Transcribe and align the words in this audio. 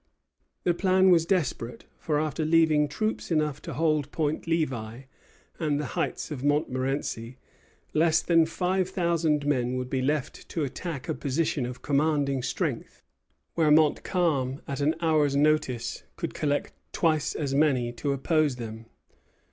The 0.63 0.73
plan 0.73 1.11
was 1.11 1.27
desperate; 1.27 1.85
for, 1.99 2.19
after 2.19 2.43
leaving 2.43 2.87
troops 2.87 3.29
enough 3.29 3.61
to 3.61 3.73
hold 3.75 4.11
Point 4.11 4.47
Levi 4.47 5.01
and 5.59 5.79
the 5.79 5.85
heights 5.93 6.31
of 6.31 6.43
Montmorenci, 6.43 7.37
less 7.93 8.23
than 8.23 8.47
five 8.47 8.89
thousand 8.89 9.45
men 9.45 9.75
would 9.75 9.91
be 9.91 10.01
left 10.01 10.49
to 10.49 10.63
attack 10.63 11.07
a 11.07 11.13
position 11.13 11.67
of 11.67 11.83
commanding 11.83 12.41
strength, 12.41 13.03
where 13.53 13.69
Montcalm 13.69 14.63
at 14.67 14.81
an 14.81 14.95
hour's 15.01 15.35
notice 15.35 16.01
could 16.15 16.33
collect 16.33 16.73
twice 16.93 17.35
as 17.35 17.53
many 17.53 17.91
to 17.91 18.11
oppose 18.11 18.55
them. 18.55 18.87